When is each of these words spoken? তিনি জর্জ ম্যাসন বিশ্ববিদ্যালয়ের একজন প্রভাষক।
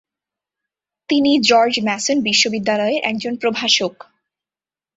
তিনি 1.09 1.31
জর্জ 1.41 1.73
ম্যাসন 1.83 2.17
বিশ্ববিদ্যালয়ের 2.21 3.01
একজন 3.03 3.33
প্রভাষক। 3.35 3.93